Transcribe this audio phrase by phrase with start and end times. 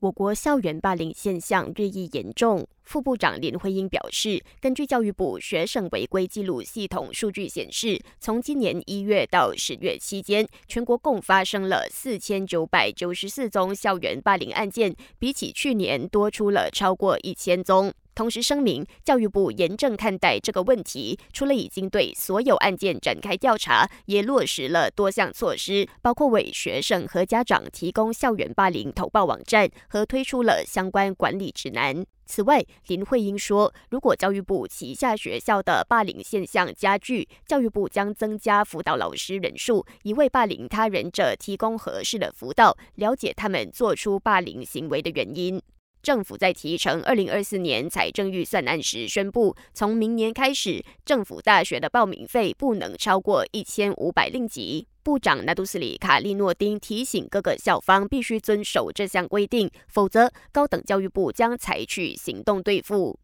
[0.00, 2.64] 我国校园霸凌现象日益严重。
[2.84, 17.92] 副部长林慧英表示，根据教育部学生违规记录系统数据显示，从今年一月到十月期间，全国共发生了四千九百九十四宗校园霸凌案件，比起去年多出了超过一千宗。
[18.18, 32.04] 同时声明，教育部严正看待这个问题，除了已经对所有案件展开调查，也落实了多项措施，包括为学生和家长提供校园霸凌投报网站和推出了相关管理指南。
[32.26, 45.62] 此外，林慧英说，如果教育部旗下学校的霸凌现象加剧，教育部将增加辅导老师人数，以为霸凌他人者提供合适的辅导，了解他们做出霸凌行为的原因。
[46.02, 54.86] 政府在提成二零二四年财政预算案时宣布，从明年开始，政府大学的报名费不能超过一千五百令吉。
[55.02, 63.18] 部长纳杜斯里卡利诺丁提醒各个校方必须遵守这项规定，否则高等教育部将采取行动对付。